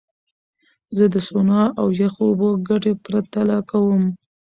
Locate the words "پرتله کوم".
3.05-4.03